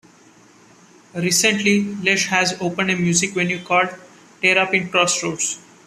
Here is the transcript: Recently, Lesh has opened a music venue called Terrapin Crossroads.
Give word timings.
Recently, 1.13 1.83
Lesh 2.01 2.25
has 2.29 2.59
opened 2.59 2.89
a 2.89 2.95
music 2.95 3.35
venue 3.35 3.63
called 3.63 3.89
Terrapin 4.41 4.89
Crossroads. 4.89 5.59